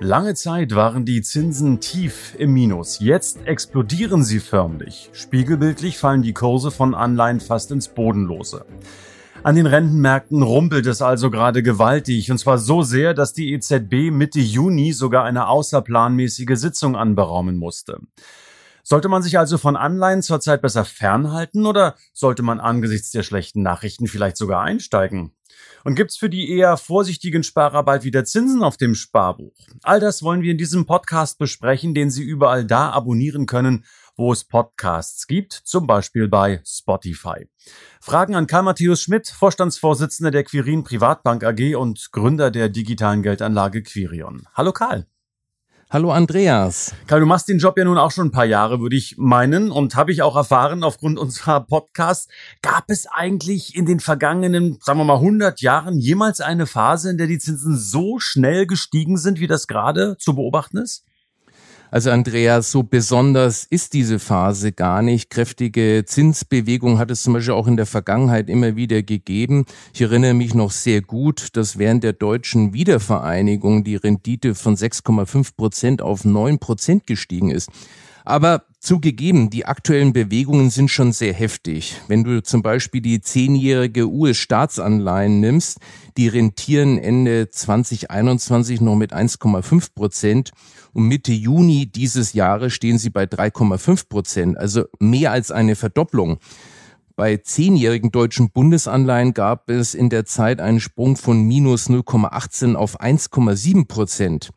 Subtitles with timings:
[0.00, 2.98] Lange Zeit waren die Zinsen tief im Minus.
[3.00, 5.08] Jetzt explodieren sie förmlich.
[5.12, 8.66] Spiegelbildlich fallen die Kurse von Anleihen fast ins Bodenlose.
[9.42, 14.10] An den Rentenmärkten rumpelt es also gerade gewaltig, und zwar so sehr, dass die EZB
[14.10, 18.00] Mitte Juni sogar eine außerplanmäßige Sitzung anberaumen musste.
[18.88, 23.60] Sollte man sich also von Anleihen zurzeit besser fernhalten oder sollte man angesichts der schlechten
[23.60, 25.34] Nachrichten vielleicht sogar einsteigen?
[25.82, 29.56] Und gibt's für die eher vorsichtigen Sparer bald wieder Zinsen auf dem Sparbuch?
[29.82, 33.84] All das wollen wir in diesem Podcast besprechen, den Sie überall da abonnieren können,
[34.16, 37.48] wo es Podcasts gibt, zum Beispiel bei Spotify.
[38.00, 43.82] Fragen an Karl Matthäus Schmidt, Vorstandsvorsitzender der Quirin Privatbank AG und Gründer der digitalen Geldanlage
[43.82, 44.46] Quirion.
[44.54, 45.08] Hallo Karl.
[45.88, 46.92] Hallo Andreas.
[47.06, 49.70] Karl, du machst den Job ja nun auch schon ein paar Jahre, würde ich meinen,
[49.70, 52.26] und habe ich auch erfahren aufgrund unserer Podcasts.
[52.60, 57.18] Gab es eigentlich in den vergangenen, sagen wir mal, 100 Jahren jemals eine Phase, in
[57.18, 61.05] der die Zinsen so schnell gestiegen sind, wie das gerade zu beobachten ist?
[61.90, 65.30] Also Andreas, so besonders ist diese Phase gar nicht.
[65.30, 69.64] Kräftige Zinsbewegung hat es zum Beispiel auch in der Vergangenheit immer wieder gegeben.
[69.94, 75.56] Ich erinnere mich noch sehr gut, dass während der deutschen Wiedervereinigung die Rendite von 6,5
[75.56, 77.70] Prozent auf 9 Prozent gestiegen ist.
[78.26, 82.00] Aber zugegeben, die aktuellen Bewegungen sind schon sehr heftig.
[82.08, 85.78] Wenn du zum Beispiel die zehnjährige US-Staatsanleihen nimmst,
[86.16, 90.50] die rentieren Ende 2021 noch mit 1,5 Prozent
[90.92, 96.38] und Mitte Juni dieses Jahres stehen sie bei 3,5 Prozent, also mehr als eine Verdopplung.
[97.14, 103.00] Bei zehnjährigen deutschen Bundesanleihen gab es in der Zeit einen Sprung von minus 0,18 auf
[103.00, 104.50] 1,7 Prozent.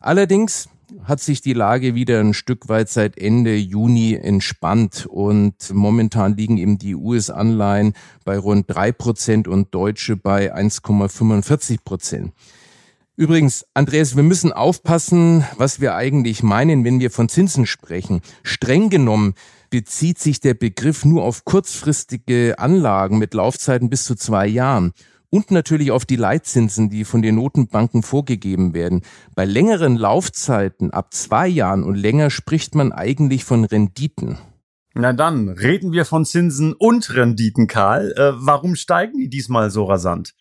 [0.00, 0.68] Allerdings
[1.04, 6.58] hat sich die Lage wieder ein Stück weit seit Ende Juni entspannt und momentan liegen
[6.58, 12.32] eben die US-Anleihen bei rund drei Prozent und deutsche bei 1,45 Prozent.
[13.16, 18.22] Übrigens, Andreas, wir müssen aufpassen, was wir eigentlich meinen, wenn wir von Zinsen sprechen.
[18.42, 19.34] Streng genommen
[19.70, 24.92] bezieht sich der Begriff nur auf kurzfristige Anlagen mit Laufzeiten bis zu zwei Jahren
[25.34, 29.02] und natürlich auf die Leitzinsen, die von den Notenbanken vorgegeben werden.
[29.34, 34.38] Bei längeren Laufzeiten ab zwei Jahren und länger spricht man eigentlich von Renditen.
[34.94, 38.12] Na dann, reden wir von Zinsen und Renditen, Karl.
[38.12, 40.36] Äh, warum steigen die diesmal so rasant?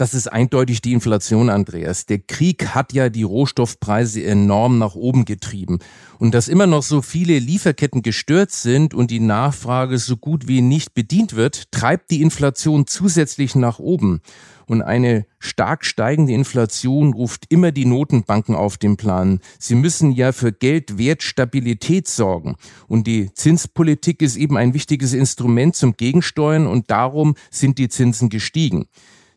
[0.00, 2.06] Das ist eindeutig die Inflation, Andreas.
[2.06, 5.78] Der Krieg hat ja die Rohstoffpreise enorm nach oben getrieben.
[6.18, 10.62] Und dass immer noch so viele Lieferketten gestört sind und die Nachfrage so gut wie
[10.62, 14.22] nicht bedient wird, treibt die Inflation zusätzlich nach oben.
[14.64, 19.40] Und eine stark steigende Inflation ruft immer die Notenbanken auf den Plan.
[19.58, 22.56] Sie müssen ja für Geldwertstabilität sorgen.
[22.88, 28.30] Und die Zinspolitik ist eben ein wichtiges Instrument zum Gegensteuern und darum sind die Zinsen
[28.30, 28.86] gestiegen.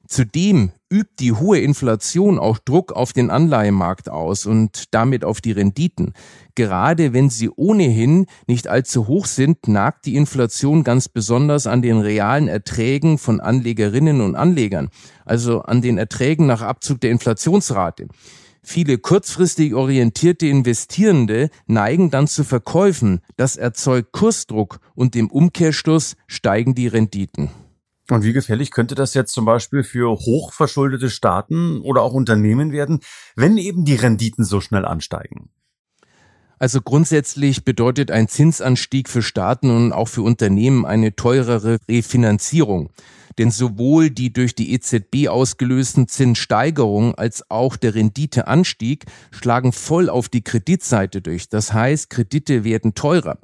[0.08, 5.54] Zudem übt die hohe Inflation auch Druck auf den Anleihemarkt aus und damit auf die
[5.54, 6.14] Renditen.
[6.56, 12.00] Gerade wenn sie ohnehin nicht allzu hoch sind, nagt die Inflation ganz besonders an den
[12.00, 14.90] realen Erträgen von Anlegerinnen und Anlegern,
[15.26, 18.08] also an den Erträgen nach Abzug der Inflationsrate.
[18.62, 23.20] Viele kurzfristig orientierte Investierende neigen dann zu Verkäufen.
[23.36, 27.50] Das erzeugt Kursdruck und im Umkehrschluss steigen die Renditen.
[28.10, 33.00] Und wie gefährlich könnte das jetzt zum Beispiel für hochverschuldete Staaten oder auch Unternehmen werden,
[33.36, 35.50] wenn eben die Renditen so schnell ansteigen?
[36.60, 42.90] Also grundsätzlich bedeutet ein Zinsanstieg für Staaten und auch für Unternehmen eine teurere Refinanzierung.
[43.38, 50.30] Denn sowohl die durch die EZB ausgelösten Zinssteigerungen als auch der Renditeanstieg schlagen voll auf
[50.30, 51.50] die Kreditseite durch.
[51.50, 53.40] Das heißt, Kredite werden teurer.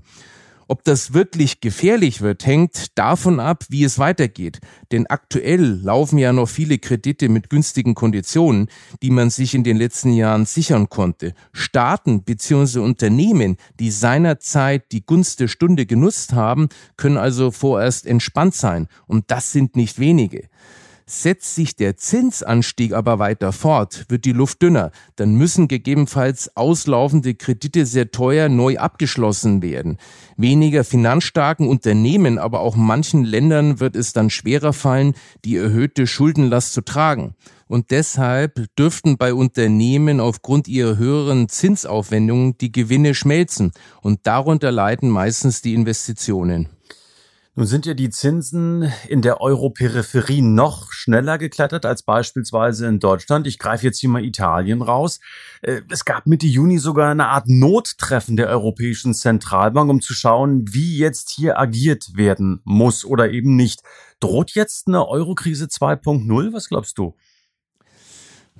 [0.71, 4.59] Ob das wirklich gefährlich wird, hängt davon ab, wie es weitergeht.
[4.91, 8.69] Denn aktuell laufen ja noch viele Kredite mit günstigen Konditionen,
[9.01, 11.33] die man sich in den letzten Jahren sichern konnte.
[11.53, 12.81] Staaten bzw.
[12.81, 18.87] Unternehmen, die seinerzeit die Gunst der Stunde genutzt haben, können also vorerst entspannt sein.
[19.07, 20.49] Und das sind nicht wenige.
[21.11, 27.33] Setzt sich der Zinsanstieg aber weiter fort, wird die Luft dünner, dann müssen gegebenenfalls auslaufende
[27.33, 29.97] Kredite sehr teuer neu abgeschlossen werden.
[30.37, 35.15] Weniger finanzstarken Unternehmen, aber auch manchen Ländern wird es dann schwerer fallen,
[35.45, 37.33] die erhöhte Schuldenlast zu tragen.
[37.65, 43.71] Und deshalb dürften bei Unternehmen aufgrund ihrer höheren Zinsaufwendungen die Gewinne schmelzen
[44.03, 46.69] und darunter leiden meistens die Investitionen.
[47.59, 53.47] Nun sind ja die Zinsen in der Europeripherie noch schneller geklettert als beispielsweise in Deutschland.
[53.47, 55.19] Ich greife jetzt hier mal Italien raus.
[55.61, 60.73] Äh, es gab Mitte Juni sogar eine Art Nottreffen der Europäischen Zentralbank, um zu schauen,
[60.73, 63.81] wie jetzt hier agiert werden muss oder eben nicht.
[64.21, 66.53] Droht jetzt eine Eurokrise 2.0?
[66.53, 67.13] Was glaubst du?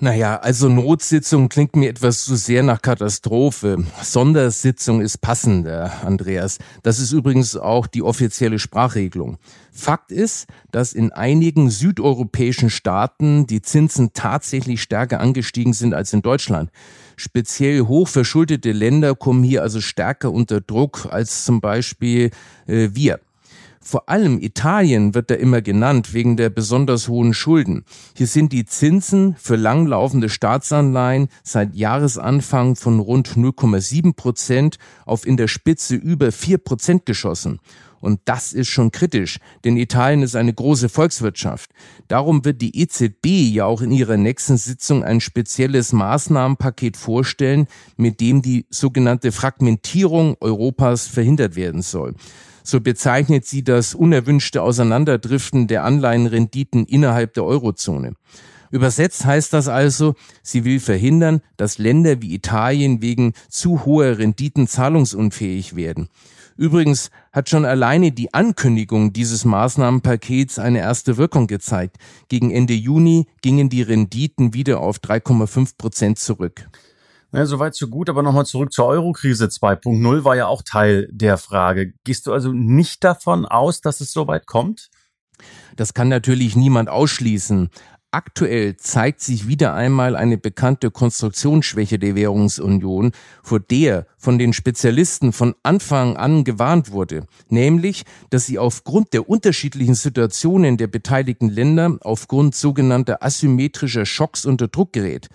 [0.02, 3.84] Naja, also Notsitzung klingt mir etwas zu sehr nach Katastrophe.
[4.02, 6.58] Sondersitzung ist passender, Andreas.
[6.84, 9.40] Das ist übrigens auch die offizielle Sprachregelung.
[9.74, 16.22] Fakt ist, dass in einigen südeuropäischen Staaten die Zinsen tatsächlich stärker angestiegen sind als in
[16.22, 16.72] Deutschland.
[17.18, 22.32] Speziell hochverschuldete Länder kommen hier also stärker unter Druck als zum Beispiel
[22.68, 23.20] äh, wir.
[23.82, 27.86] Vor allem Italien wird da immer genannt wegen der besonders hohen Schulden.
[28.16, 35.38] Hier sind die Zinsen für langlaufende Staatsanleihen seit Jahresanfang von rund 0,7 Prozent auf in
[35.38, 37.60] der Spitze über 4 Prozent geschossen.
[38.02, 41.72] Und das ist schon kritisch, denn Italien ist eine große Volkswirtschaft.
[42.08, 47.68] Darum wird die EZB ja auch in ihrer nächsten Sitzung ein spezielles Maßnahmenpaket vorstellen,
[47.98, 52.16] mit dem die sogenannte Fragmentierung Europas verhindert werden soll.
[52.70, 58.14] So bezeichnet sie das unerwünschte Auseinanderdriften der Anleihenrenditen innerhalb der Eurozone.
[58.70, 60.14] Übersetzt heißt das also,
[60.44, 66.10] sie will verhindern, dass Länder wie Italien wegen zu hoher Renditen zahlungsunfähig werden.
[66.58, 71.98] Übrigens hat schon alleine die Ankündigung dieses Maßnahmenpakets eine erste Wirkung gezeigt.
[72.28, 76.70] Gegen Ende Juni gingen die Renditen wieder auf 3,5 Prozent zurück.
[77.32, 81.38] Ja, soweit so gut, aber nochmal zurück zur Eurokrise 2.0 war ja auch Teil der
[81.38, 81.94] Frage.
[82.04, 84.90] Gehst du also nicht davon aus, dass es soweit kommt?
[85.76, 87.70] Das kann natürlich niemand ausschließen.
[88.12, 93.12] Aktuell zeigt sich wieder einmal eine bekannte Konstruktionsschwäche der Währungsunion,
[93.44, 99.30] vor der von den Spezialisten von Anfang an gewarnt wurde, nämlich, dass sie aufgrund der
[99.30, 105.30] unterschiedlichen Situationen der beteiligten Länder aufgrund sogenannter asymmetrischer Schocks unter Druck gerät.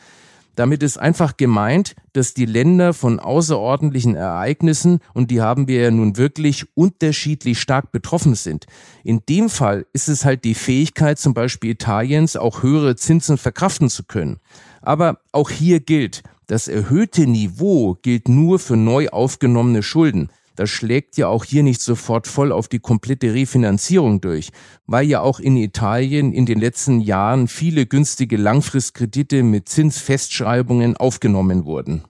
[0.54, 5.90] Damit ist einfach gemeint, dass die Länder von außerordentlichen Ereignissen, und die haben wir ja
[5.90, 8.66] nun wirklich unterschiedlich stark betroffen sind.
[9.02, 13.88] In dem Fall ist es halt die Fähigkeit zum Beispiel Italiens, auch höhere Zinsen verkraften
[13.88, 14.38] zu können.
[14.80, 20.28] Aber auch hier gilt, das erhöhte Niveau gilt nur für neu aufgenommene Schulden.
[20.56, 24.50] Das schlägt ja auch hier nicht sofort voll auf die komplette Refinanzierung durch,
[24.86, 31.64] weil ja auch in Italien in den letzten Jahren viele günstige Langfristkredite mit Zinsfestschreibungen aufgenommen
[31.64, 32.04] wurden.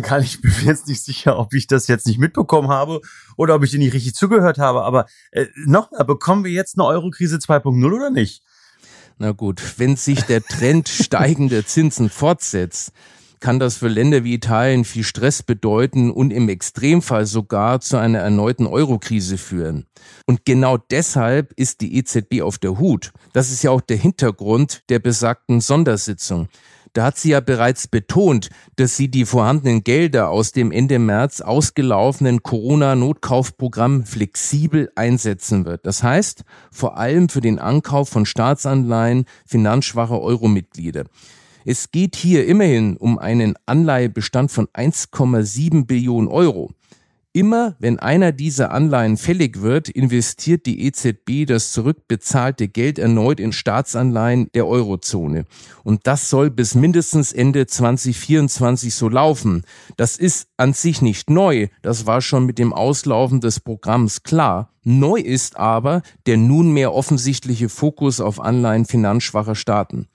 [0.00, 3.00] Karl, ich bin mir jetzt nicht sicher, ob ich das jetzt nicht mitbekommen habe
[3.36, 4.82] oder ob ich dir nicht richtig zugehört habe.
[4.82, 8.42] Aber äh, nochmal, bekommen wir jetzt eine Eurokrise 2.0 oder nicht?
[9.18, 12.92] Na gut, wenn sich der Trend steigender Zinsen fortsetzt,
[13.40, 18.20] kann das für Länder wie Italien viel Stress bedeuten und im Extremfall sogar zu einer
[18.20, 19.86] erneuten Eurokrise führen.
[20.26, 23.12] Und genau deshalb ist die EZB auf der Hut.
[23.32, 26.48] Das ist ja auch der Hintergrund der besagten Sondersitzung.
[26.92, 31.40] Da hat sie ja bereits betont, dass sie die vorhandenen Gelder aus dem Ende März
[31.40, 35.86] ausgelaufenen Corona-Notkaufprogramm flexibel einsetzen wird.
[35.86, 36.42] Das heißt,
[36.72, 41.04] vor allem für den Ankauf von Staatsanleihen finanzschwacher Euromitglieder.
[41.64, 46.70] Es geht hier immerhin um einen Anleihebestand von 1,7 Billionen Euro.
[47.32, 53.52] Immer wenn einer dieser Anleihen fällig wird, investiert die EZB das zurückbezahlte Geld erneut in
[53.52, 55.44] Staatsanleihen der Eurozone.
[55.84, 59.62] Und das soll bis mindestens Ende 2024 so laufen.
[59.96, 64.72] Das ist an sich nicht neu, das war schon mit dem Auslaufen des Programms klar.
[64.82, 70.08] Neu ist aber der nunmehr offensichtliche Fokus auf Anleihen finanzschwacher Staaten.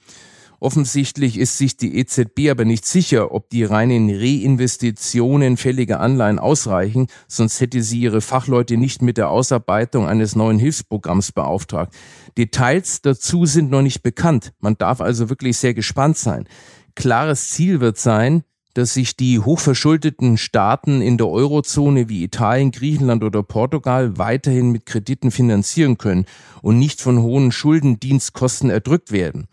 [0.60, 7.08] Offensichtlich ist sich die EZB aber nicht sicher, ob die reinen Reinvestitionen fälliger Anleihen ausreichen,
[7.28, 11.94] sonst hätte sie ihre Fachleute nicht mit der Ausarbeitung eines neuen Hilfsprogramms beauftragt.
[12.38, 14.54] Details dazu sind noch nicht bekannt.
[14.60, 16.48] Man darf also wirklich sehr gespannt sein.
[16.96, 18.44] Klares Ziel wird sein,
[18.76, 24.86] dass sich die hochverschuldeten Staaten in der Eurozone wie Italien, Griechenland oder Portugal weiterhin mit
[24.86, 26.26] Krediten finanzieren können
[26.62, 29.48] und nicht von hohen Schuldendienstkosten erdrückt werden.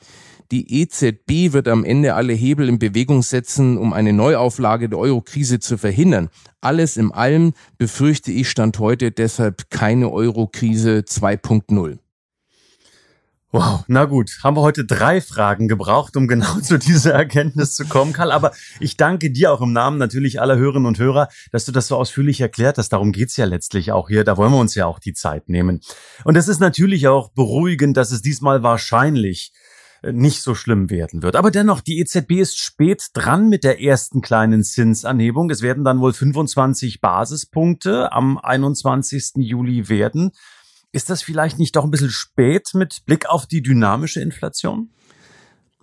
[0.52, 5.60] Die EZB wird am Ende alle Hebel in Bewegung setzen, um eine Neuauflage der Euro-Krise
[5.60, 6.28] zu verhindern.
[6.60, 11.96] Alles im allem befürchte ich Stand heute deshalb keine Euro-Krise 2.0.
[13.50, 17.86] Wow, na gut, haben wir heute drei Fragen gebraucht, um genau zu dieser Erkenntnis zu
[17.86, 18.30] kommen, Karl.
[18.30, 21.88] Aber ich danke dir auch im Namen natürlich aller Hörerinnen und Hörer, dass du das
[21.88, 22.90] so ausführlich erklärt hast.
[22.90, 24.22] Darum geht's ja letztlich auch hier.
[24.22, 25.80] Da wollen wir uns ja auch die Zeit nehmen.
[26.24, 29.52] Und es ist natürlich auch beruhigend, dass es diesmal wahrscheinlich
[30.10, 31.36] nicht so schlimm werden wird.
[31.36, 35.50] Aber dennoch, die EZB ist spät dran mit der ersten kleinen Zinsanhebung.
[35.50, 39.32] Es werden dann wohl 25 Basispunkte am 21.
[39.36, 40.32] Juli werden.
[40.90, 44.90] Ist das vielleicht nicht doch ein bisschen spät mit Blick auf die dynamische Inflation?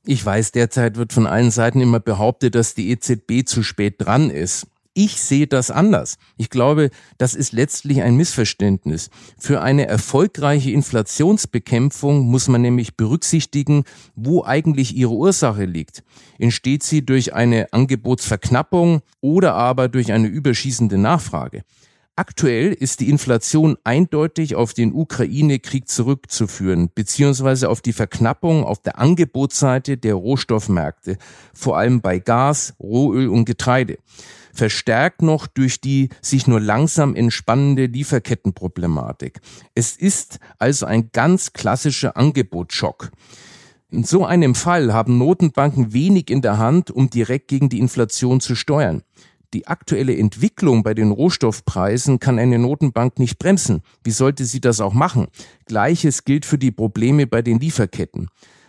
[0.05, 4.29] Ich weiß, derzeit wird von allen Seiten immer behauptet, dass die EZB zu spät dran
[4.29, 4.67] ist.
[5.01, 6.17] Ich sehe das anders.
[6.35, 9.09] Ich glaube, das ist letztlich ein Missverständnis.
[9.37, 13.85] Für eine erfolgreiche Inflationsbekämpfung muss man nämlich berücksichtigen,
[14.17, 16.03] wo eigentlich ihre Ursache liegt.
[16.37, 21.63] Entsteht sie durch eine Angebotsverknappung oder aber durch eine überschießende Nachfrage?
[22.19, 28.99] Aktuell ist die Inflation eindeutig auf den Ukraine-Krieg zurückzuführen, beziehungsweise auf die Verknappung auf der
[28.99, 31.17] Angebotsseite der Rohstoffmärkte,
[31.53, 33.99] vor allem bei Gas, Rohöl und Getreide.
[34.53, 39.39] Verstärkt noch durch die sich nur langsam entspannende Lieferkettenproblematik.
[39.73, 43.11] Es ist also ein ganz klassischer Angebotsschock.
[43.91, 48.41] In so einem Fall haben Notenbanken wenig in der Hand, um direkt gegen die Inflation
[48.41, 49.03] zu steuern.
[49.53, 53.81] Die aktuelle Entwicklung bei den Rohstoffpreisen kann eine Notenbank nicht bremsen.
[54.03, 55.27] Wie sollte sie das auch machen?
[55.65, 58.27] Gleiches gilt für die Probleme bei den Lieferketten.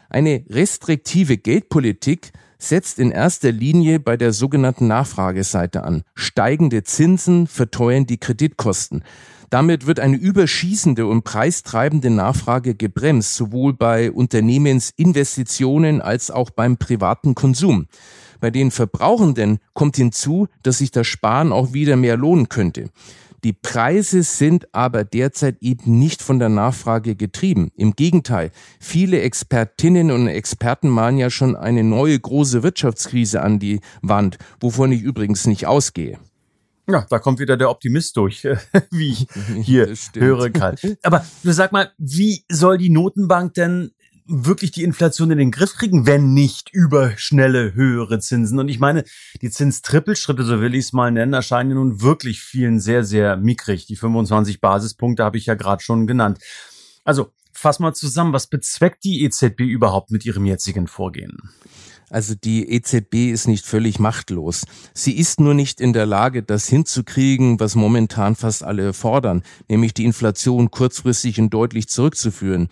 [0.08, 6.02] Eine restriktive Geldpolitik setzt in erster Linie bei der sogenannten Nachfrageseite an.
[6.14, 9.04] Steigende Zinsen verteuern die Kreditkosten.
[9.50, 17.34] Damit wird eine überschießende und preistreibende Nachfrage gebremst, sowohl bei Unternehmensinvestitionen als auch beim privaten
[17.34, 17.86] Konsum.
[18.40, 22.90] Bei den Verbrauchenden kommt hinzu, dass sich das Sparen auch wieder mehr lohnen könnte.
[23.42, 27.70] Die Preise sind aber derzeit eben nicht von der Nachfrage getrieben.
[27.74, 33.80] Im Gegenteil, viele Expertinnen und Experten mahnen ja schon eine neue große Wirtschaftskrise an die
[34.02, 36.18] Wand, wovon ich übrigens nicht ausgehe.
[36.90, 38.46] Ja, da kommt wieder der Optimist durch,
[38.90, 39.26] wie ich
[39.62, 40.76] hier höre, Karl.
[41.02, 43.92] Aber du sag mal, wie soll die Notenbank denn
[44.30, 48.58] wirklich die Inflation in den Griff kriegen, wenn nicht über schnelle höhere Zinsen.
[48.58, 49.04] Und ich meine,
[49.42, 53.86] die Zinstrippelschritte, so will ich es mal nennen, erscheinen nun wirklich vielen sehr, sehr mickrig.
[53.86, 56.38] Die 25 Basispunkte habe ich ja gerade schon genannt.
[57.04, 61.38] Also, fass mal zusammen, was bezweckt die EZB überhaupt mit ihrem jetzigen Vorgehen?
[62.10, 64.64] Also die EZB ist nicht völlig machtlos.
[64.94, 69.94] Sie ist nur nicht in der Lage, das hinzukriegen, was momentan fast alle fordern, nämlich
[69.94, 72.68] die Inflation kurzfristig und deutlich zurückzuführen.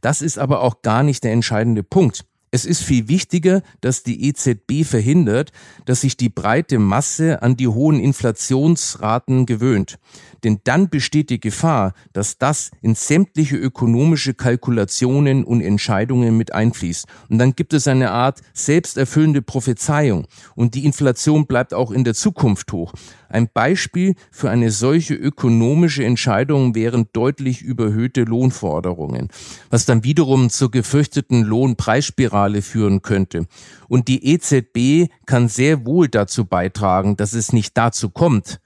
[0.00, 2.24] Das ist aber auch gar nicht der entscheidende Punkt.
[2.56, 5.52] Es ist viel wichtiger, dass die EZB verhindert,
[5.84, 9.98] dass sich die breite Masse an die hohen Inflationsraten gewöhnt.
[10.42, 17.06] Denn dann besteht die Gefahr, dass das in sämtliche ökonomische Kalkulationen und Entscheidungen mit einfließt.
[17.28, 20.26] Und dann gibt es eine Art selbsterfüllende Prophezeiung.
[20.54, 22.94] Und die Inflation bleibt auch in der Zukunft hoch.
[23.28, 29.28] Ein Beispiel für eine solche ökonomische Entscheidung wären deutlich überhöhte Lohnforderungen,
[29.68, 33.46] was dann wiederum zur gefürchteten Lohnpreisspirale führen könnte.
[33.88, 38.60] Und die EZB kann sehr wohl dazu beitragen, dass es nicht dazu kommt.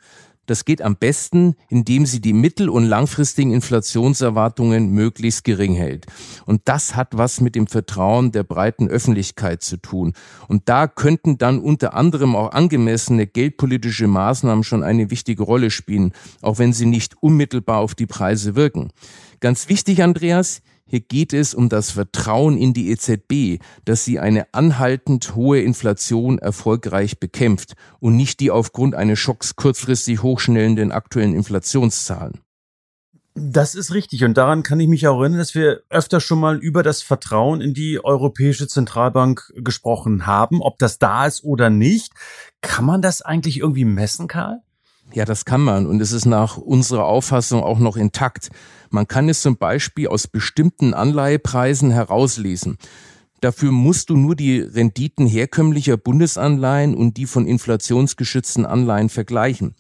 [0.51, 6.07] Das geht am besten, indem sie die mittel- und langfristigen Inflationserwartungen möglichst gering hält.
[6.45, 10.13] Und das hat was mit dem Vertrauen der breiten Öffentlichkeit zu tun.
[10.49, 16.13] Und da könnten dann unter anderem auch angemessene geldpolitische Maßnahmen schon eine wichtige Rolle spielen,
[16.43, 18.91] auch wenn sie nicht unmittelbar auf die Preise wirken.
[19.39, 24.53] Ganz wichtig, Andreas, hier geht es um das Vertrauen in die EZB, dass sie eine
[24.53, 32.41] anhaltend hohe Inflation erfolgreich bekämpft und nicht die aufgrund eines Schocks kurzfristig hochschnellenden aktuellen Inflationszahlen.
[33.37, 36.59] Das ist richtig und daran kann ich mich auch erinnern, dass wir öfter schon mal
[36.59, 42.13] über das Vertrauen in die Europäische Zentralbank gesprochen haben, ob das da ist oder nicht.
[42.63, 44.61] Kann man das eigentlich irgendwie messen, Karl?
[45.13, 48.51] Ja, das kann man und es ist nach unserer Auffassung auch noch intakt.
[48.91, 52.79] Man kann es zum Beispiel aus bestimmten Anleihepreisen herauslesen.
[53.41, 59.75] Dafür musst du nur die Renditen herkömmlicher Bundesanleihen und die von inflationsgeschützten Anleihen vergleichen.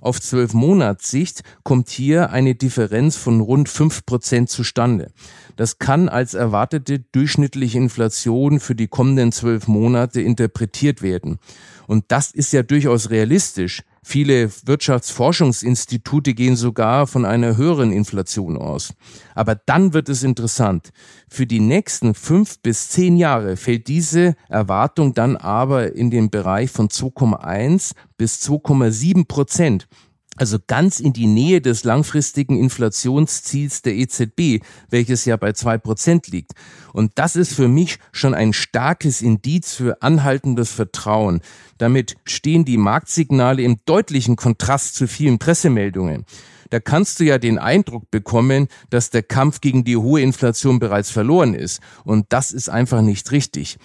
[0.00, 5.12] Auf zwölf Monatssicht kommt hier eine Differenz von rund fünf Prozent zustande.
[5.54, 11.38] Das kann als erwartete durchschnittliche Inflation für die kommenden zwölf Monate interpretiert werden.
[11.86, 13.84] Und das ist ja durchaus realistisch.
[14.04, 18.94] Viele Wirtschaftsforschungsinstitute gehen sogar von einer höheren Inflation aus.
[19.34, 20.90] Aber dann wird es interessant.
[21.28, 26.70] Für die nächsten fünf bis zehn Jahre fällt diese Erwartung dann aber in den Bereich
[26.70, 29.86] von 2,1 bis 2,7 Prozent
[30.36, 36.28] also ganz in die Nähe des langfristigen Inflationsziels der EZB, welches ja bei zwei Prozent
[36.28, 36.52] liegt.
[36.92, 41.40] Und das ist für mich schon ein starkes Indiz für anhaltendes Vertrauen.
[41.78, 46.24] Damit stehen die Marktsignale im deutlichen Kontrast zu vielen Pressemeldungen.
[46.70, 51.10] Da kannst du ja den Eindruck bekommen, dass der Kampf gegen die hohe Inflation bereits
[51.10, 51.82] verloren ist.
[52.04, 53.78] Und das ist einfach nicht richtig.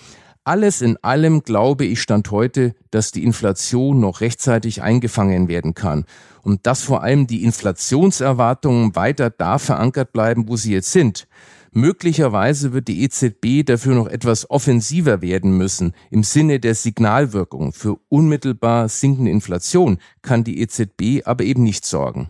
[0.48, 6.06] Alles in allem glaube ich Stand heute, dass die Inflation noch rechtzeitig eingefangen werden kann
[6.42, 11.28] und dass vor allem die Inflationserwartungen weiter da verankert bleiben, wo sie jetzt sind.
[11.74, 17.74] Möglicherweise wird die EZB dafür noch etwas offensiver werden müssen im Sinne der Signalwirkung.
[17.74, 22.30] Für unmittelbar sinkende Inflation kann die EZB aber eben nicht sorgen.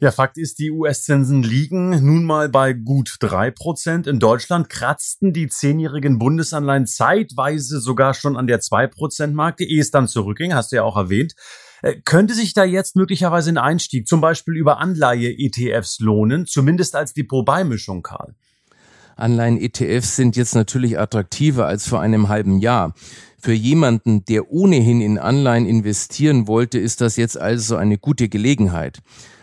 [0.00, 4.08] Ja, Fakt ist, die US-Zinsen liegen nun mal bei gut drei Prozent.
[4.08, 9.80] In Deutschland kratzten die zehnjährigen Bundesanleihen zeitweise sogar schon an der zwei Prozent Marke, ehe
[9.80, 11.34] es dann zurückging, hast du ja auch erwähnt.
[11.82, 17.12] Äh, könnte sich da jetzt möglicherweise ein Einstieg zum Beispiel über Anleihe-ETFs lohnen, zumindest als
[17.12, 18.34] Depotbeimischung, Karl?
[19.16, 22.94] Anleihen-ETFs sind jetzt natürlich attraktiver als vor einem halben Jahr.
[23.38, 29.00] Für jemanden, der ohnehin in Anleihen investieren wollte, ist das jetzt also eine gute Gelegenheit.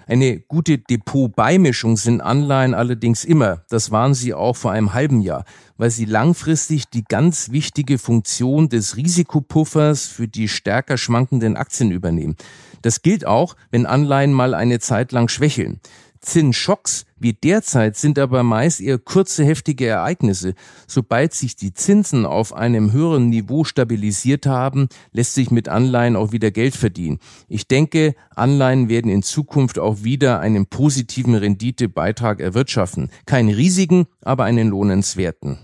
[0.08, 3.63] Eine gute Depotbeimischung sind Anleihen allerdings immer.
[3.70, 5.46] Das waren sie auch vor einem halben Jahr,
[5.77, 12.36] weil sie langfristig die ganz wichtige Funktion des Risikopuffers für die stärker schwankenden Aktien übernehmen.
[12.81, 15.79] Das gilt auch, wenn Anleihen mal eine Zeit lang schwächeln.
[16.22, 20.56] Zinsschocks wie derzeit sind aber meist eher kurze, heftige Ereignisse.
[20.88, 26.32] Sobald sich die Zinsen auf einem höheren Niveau stabilisiert haben, lässt sich mit Anleihen auch
[26.32, 27.20] wieder Geld verdienen.
[27.48, 33.12] Ich denke, Anleihen werden in Zukunft auch wieder einen positiven Renditebeitrag erwirtschaften.
[33.28, 35.60] Keinen riesigen, aber einen lohnenswerten.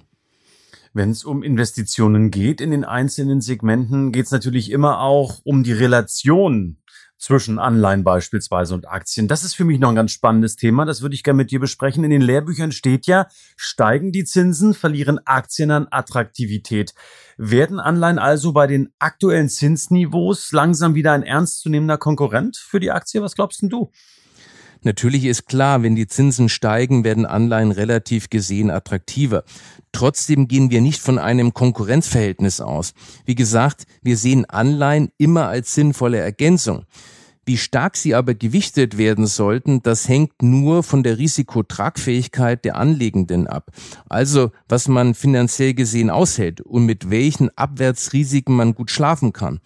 [0.93, 5.63] Wenn es um Investitionen geht in den einzelnen Segmenten, geht es natürlich immer auch um
[5.63, 6.77] die Relation
[7.17, 9.27] zwischen Anleihen beispielsweise und Aktien.
[9.27, 10.85] Das ist für mich noch ein ganz spannendes Thema.
[10.85, 12.03] Das würde ich gerne mit dir besprechen.
[12.03, 16.93] In den Lehrbüchern steht ja, steigen die Zinsen, verlieren Aktien an Attraktivität.
[17.37, 23.21] Werden Anleihen also bei den aktuellen Zinsniveaus langsam wieder ein ernstzunehmender Konkurrent für die Aktie?
[23.21, 23.91] Was glaubst denn du?
[24.83, 29.43] Natürlich ist klar, wenn die Zinsen steigen, werden Anleihen relativ gesehen attraktiver.
[29.91, 32.93] Trotzdem gehen wir nicht von einem Konkurrenzverhältnis aus.
[33.25, 36.85] Wie gesagt, wir sehen Anleihen immer als sinnvolle Ergänzung.
[37.47, 43.47] Wie stark sie aber gewichtet werden sollten, das hängt nur von der Risikotragfähigkeit der Anlegenden
[43.47, 43.71] ab.
[44.09, 49.61] Also, was man finanziell gesehen aushält und mit welchen Abwärtsrisiken man gut schlafen kann.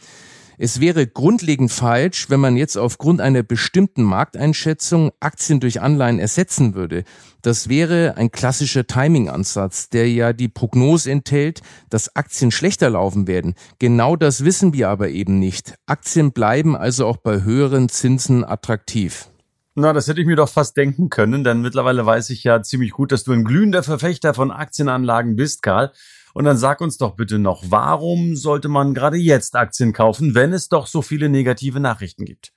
[0.63, 6.76] Es wäre grundlegend falsch, wenn man jetzt aufgrund einer bestimmten Markteinschätzung Aktien durch Anleihen ersetzen
[6.76, 7.04] würde.
[7.41, 13.56] Das wäre ein klassischer Timing-Ansatz, der ja die Prognose enthält, dass Aktien schlechter laufen werden.
[13.80, 15.74] Genau das wissen wir aber eben nicht.
[15.88, 19.30] Aktien bleiben also auch bei höheren Zinsen attraktiv.
[19.74, 22.91] Na, das hätte ich mir doch fast denken können, denn mittlerweile weiß ich ja ziemlich
[22.91, 25.91] gut, dass du ein glühender Verfechter von Aktienanlagen bist, Karl.
[26.34, 30.54] Und dann sag uns doch bitte noch, warum sollte man gerade jetzt Aktien kaufen, wenn
[30.54, 32.54] es doch so viele negative Nachrichten gibt?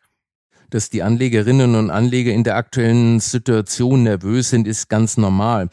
[0.70, 5.68] Dass die Anlegerinnen und Anleger in der aktuellen Situation nervös sind, ist ganz normal.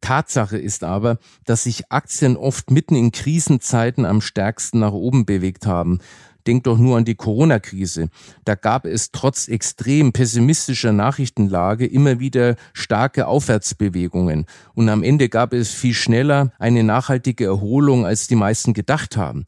[0.00, 5.66] Tatsache ist aber, dass sich Aktien oft mitten in Krisenzeiten am stärksten nach oben bewegt
[5.66, 6.00] haben.
[6.46, 8.08] Denk doch nur an die Corona-Krise.
[8.44, 14.46] Da gab es trotz extrem pessimistischer Nachrichtenlage immer wieder starke Aufwärtsbewegungen.
[14.74, 19.46] Und am Ende gab es viel schneller eine nachhaltige Erholung, als die meisten gedacht haben.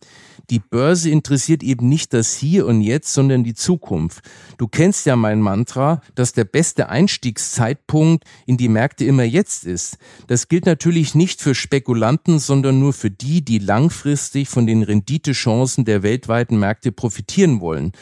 [0.50, 4.22] Die Börse interessiert eben nicht das Hier und Jetzt, sondern die Zukunft.
[4.58, 9.96] Du kennst ja mein Mantra, dass der beste Einstiegszeitpunkt in die Märkte immer jetzt ist.
[10.26, 15.86] Das gilt natürlich nicht für Spekulanten, sondern nur für die, die langfristig von den Renditechancen
[15.86, 17.92] der weltweiten Märkte profitieren wollen.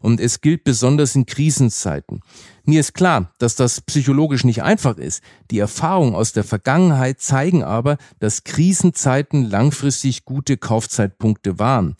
[0.00, 2.20] Und es gilt besonders in Krisenzeiten.
[2.64, 5.22] Mir ist klar, dass das psychologisch nicht einfach ist.
[5.52, 11.96] Die Erfahrungen aus der Vergangenheit zeigen aber, dass Krisenzeiten langfristig gute Kaufzeitpunkte waren.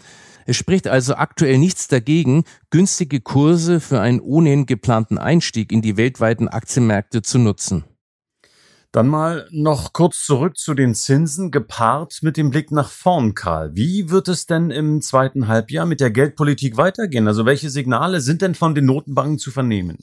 [0.46, 5.96] Es spricht also aktuell nichts dagegen, günstige Kurse für einen ohnehin geplanten Einstieg in die
[5.96, 7.84] weltweiten Aktienmärkte zu nutzen.
[8.92, 13.74] Dann mal noch kurz zurück zu den Zinsen, gepaart mit dem Blick nach vorn, Karl.
[13.74, 17.26] Wie wird es denn im zweiten Halbjahr mit der Geldpolitik weitergehen?
[17.26, 20.00] Also welche Signale sind denn von den Notenbanken zu vernehmen?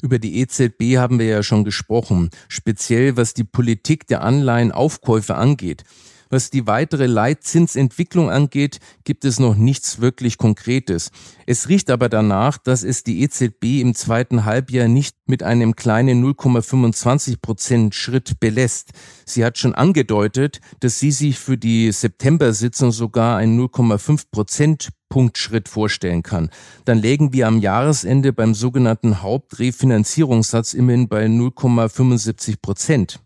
[0.00, 5.84] Über die EZB haben wir ja schon gesprochen, speziell was die Politik der Anleihenaufkäufe angeht.
[6.32, 11.10] Was die weitere Leitzinsentwicklung angeht, gibt es noch nichts wirklich Konkretes.
[11.44, 16.24] Es riecht aber danach, dass es die EZB im zweiten Halbjahr nicht mit einem kleinen
[16.24, 18.92] 0,25 Prozent Schritt belässt.
[19.26, 25.68] Sie hat schon angedeutet, dass sie sich für die September-Sitzung sogar ein 0,5 Prozent Punktschritt
[25.68, 26.48] vorstellen kann.
[26.86, 33.20] Dann lägen wir am Jahresende beim sogenannten Hauptrefinanzierungssatz immerhin bei 0,75 Prozent.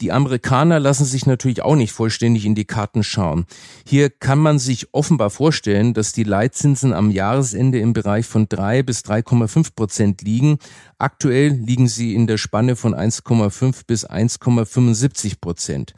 [0.00, 3.46] Die Amerikaner lassen sich natürlich auch nicht vollständig in die Karten schauen.
[3.86, 8.82] Hier kann man sich offenbar vorstellen, dass die Leitzinsen am Jahresende im Bereich von 3
[8.82, 10.58] bis 3,5 Prozent liegen.
[10.98, 15.94] Aktuell liegen sie in der Spanne von 1,5 bis 1,75 Prozent.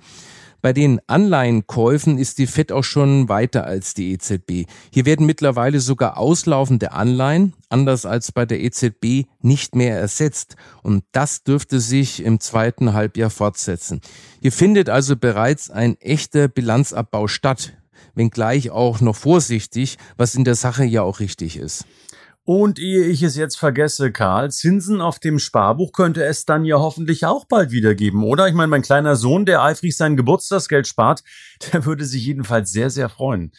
[0.63, 4.67] Bei den Anleihenkäufen ist die FED auch schon weiter als die EZB.
[4.93, 10.57] Hier werden mittlerweile sogar auslaufende Anleihen, anders als bei der EZB, nicht mehr ersetzt.
[10.83, 14.01] Und das dürfte sich im zweiten Halbjahr fortsetzen.
[14.41, 17.75] Hier findet also bereits ein echter Bilanzabbau statt,
[18.15, 21.85] wenngleich auch noch vorsichtig, was in der Sache ja auch richtig ist.
[22.47, 26.79] Und ehe ich es jetzt vergesse, Karl, Zinsen auf dem Sparbuch könnte es dann ja
[26.79, 28.47] hoffentlich auch bald wieder geben, oder?
[28.47, 31.25] Ich meine, mein kleiner Sohn, der eifrig sein Geburtstagsgeld spart,
[31.73, 33.51] der würde sich jedenfalls sehr, sehr freuen.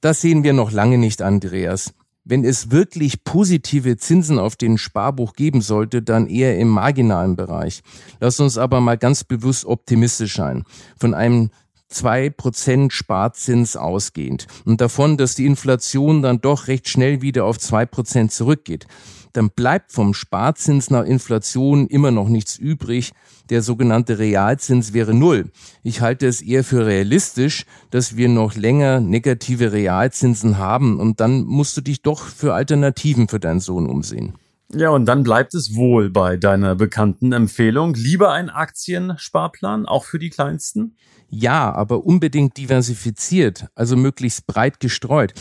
[0.00, 1.94] Das sehen wir noch lange nicht, Andreas.
[2.24, 7.82] Wenn es wirklich positive Zinsen auf den Sparbuch geben sollte, dann eher im marginalen Bereich.
[8.18, 10.64] Lass uns aber mal ganz bewusst optimistisch sein.
[10.98, 11.50] Von einem
[11.94, 17.58] zwei Prozent Sparzins ausgehend und davon, dass die Inflation dann doch recht schnell wieder auf
[17.58, 18.86] zwei Prozent zurückgeht,
[19.34, 23.12] dann bleibt vom Sparzins nach Inflation immer noch nichts übrig.
[23.50, 25.50] Der sogenannte Realzins wäre null.
[25.82, 31.44] Ich halte es eher für realistisch, dass wir noch länger negative Realzinsen haben und dann
[31.44, 34.34] musst du dich doch für Alternativen für deinen Sohn umsehen.
[34.72, 37.94] Ja, und dann bleibt es wohl bei deiner bekannten Empfehlung.
[37.94, 40.96] Lieber ein Aktiensparplan, auch für die Kleinsten?
[41.28, 45.34] Ja, aber unbedingt diversifiziert, also möglichst breit gestreut.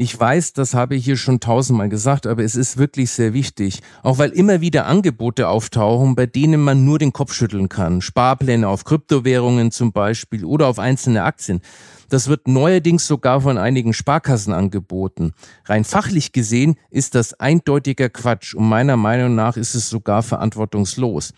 [0.00, 3.80] Ich weiß, das habe ich hier schon tausendmal gesagt, aber es ist wirklich sehr wichtig.
[4.04, 8.00] Auch weil immer wieder Angebote auftauchen, bei denen man nur den Kopf schütteln kann.
[8.00, 11.62] Sparpläne auf Kryptowährungen zum Beispiel oder auf einzelne Aktien.
[12.10, 15.32] Das wird neuerdings sogar von einigen Sparkassen angeboten.
[15.64, 21.32] Rein fachlich gesehen ist das eindeutiger Quatsch und meiner Meinung nach ist es sogar verantwortungslos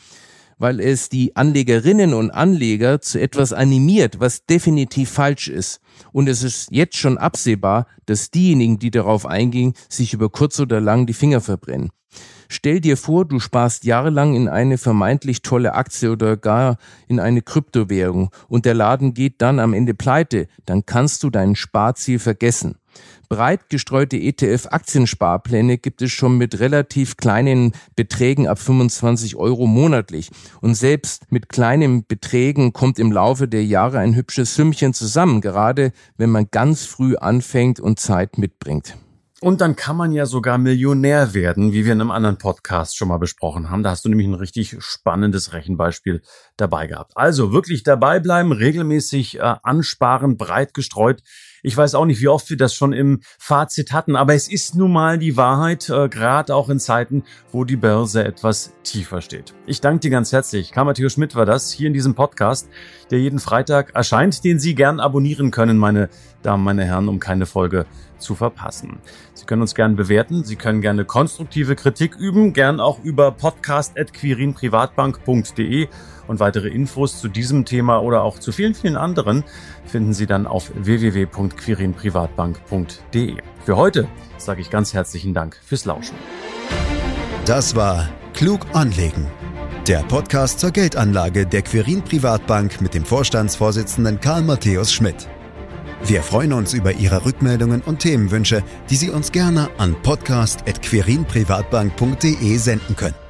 [0.61, 5.81] weil es die Anlegerinnen und Anleger zu etwas animiert, was definitiv falsch ist.
[6.13, 10.81] Und es ist jetzt schon absehbar, dass diejenigen, die darauf eingehen, sich über kurz oder
[10.81, 11.91] lang die Finger verbrennen.
[12.49, 17.43] Stell dir vor, du sparst jahrelang in eine vermeintlich tolle Aktie oder gar in eine
[17.43, 22.75] Kryptowährung und der Laden geht dann am Ende pleite, dann kannst du dein Sparziel vergessen.
[23.31, 30.31] Breit gestreute ETF-Aktiensparpläne gibt es schon mit relativ kleinen Beträgen ab 25 Euro monatlich.
[30.61, 35.93] Und selbst mit kleinen Beträgen kommt im Laufe der Jahre ein hübsches Sümmchen zusammen, gerade
[36.17, 38.97] wenn man ganz früh anfängt und Zeit mitbringt.
[39.43, 43.09] Und dann kann man ja sogar Millionär werden, wie wir in einem anderen Podcast schon
[43.09, 43.83] mal besprochen haben.
[43.83, 46.21] Da hast du nämlich ein richtig spannendes Rechenbeispiel
[46.59, 47.13] dabei gehabt.
[47.15, 51.23] Also wirklich dabei bleiben, regelmäßig äh, ansparen, breit gestreut.
[51.63, 54.75] Ich weiß auch nicht, wie oft wir das schon im Fazit hatten, aber es ist
[54.75, 59.55] nun mal die Wahrheit, äh, gerade auch in Zeiten, wo die Börse etwas tiefer steht.
[59.67, 60.73] Ich danke dir ganz herzlich.
[60.73, 62.69] Karl Matthäus Schmidt war das hier in diesem Podcast,
[63.11, 66.09] der jeden Freitag erscheint, den Sie gern abonnieren können, meine
[66.43, 67.87] Damen, meine Herren, um keine Folge
[68.19, 68.99] zu verpassen.
[69.35, 75.89] Sie können uns gern bewerten, Sie können gerne konstruktive Kritik üben, gern auch über podcast.quirinprivatbank.de
[76.29, 79.45] und weitere Infos zu diesem Thema oder auch zu vielen, vielen anderen
[79.85, 83.37] finden Sie dann auf www.quirinprivatbank.de.
[83.65, 86.15] Für heute sage ich ganz herzlichen Dank fürs Lauschen.
[87.45, 89.27] Das war Klug anlegen.
[89.87, 95.29] Der Podcast zur Geldanlage der Quirin Privatbank mit dem Vorstandsvorsitzenden Karl Matthäus Schmidt.
[96.05, 102.95] Wir freuen uns über Ihre Rückmeldungen und Themenwünsche, die Sie uns gerne an podcast.querinprivatbank.de senden
[102.97, 103.30] können.